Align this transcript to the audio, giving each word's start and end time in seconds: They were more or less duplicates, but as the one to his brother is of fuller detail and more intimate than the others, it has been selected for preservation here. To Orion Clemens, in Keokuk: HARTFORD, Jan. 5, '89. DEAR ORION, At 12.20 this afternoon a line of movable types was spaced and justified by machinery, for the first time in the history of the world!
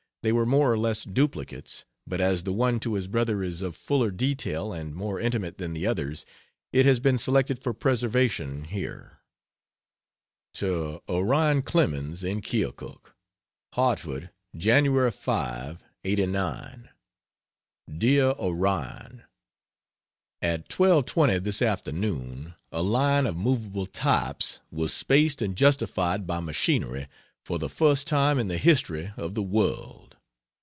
They 0.23 0.31
were 0.31 0.45
more 0.45 0.71
or 0.71 0.77
less 0.77 1.03
duplicates, 1.03 1.83
but 2.05 2.21
as 2.21 2.43
the 2.43 2.53
one 2.53 2.79
to 2.81 2.93
his 2.93 3.07
brother 3.07 3.41
is 3.41 3.63
of 3.63 3.75
fuller 3.75 4.11
detail 4.11 4.71
and 4.71 4.93
more 4.93 5.19
intimate 5.19 5.57
than 5.57 5.73
the 5.73 5.87
others, 5.87 6.27
it 6.71 6.85
has 6.85 6.99
been 6.99 7.17
selected 7.17 7.57
for 7.63 7.73
preservation 7.73 8.65
here. 8.65 9.17
To 10.57 11.01
Orion 11.09 11.63
Clemens, 11.63 12.23
in 12.23 12.41
Keokuk: 12.41 13.15
HARTFORD, 13.73 14.29
Jan. 14.55 15.09
5, 15.09 15.83
'89. 16.03 16.89
DEAR 17.97 18.35
ORION, 18.37 19.23
At 20.39 20.69
12.20 20.69 21.43
this 21.43 21.63
afternoon 21.63 22.53
a 22.71 22.83
line 22.83 23.25
of 23.25 23.35
movable 23.37 23.87
types 23.87 24.59
was 24.69 24.93
spaced 24.93 25.41
and 25.41 25.55
justified 25.55 26.27
by 26.27 26.39
machinery, 26.39 27.07
for 27.43 27.57
the 27.57 27.67
first 27.67 28.05
time 28.05 28.37
in 28.37 28.49
the 28.49 28.59
history 28.59 29.11
of 29.17 29.33
the 29.33 29.41
world! 29.41 30.09